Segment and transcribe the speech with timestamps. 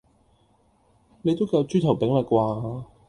[1.21, 2.85] 你都夠豬頭柄啦啩?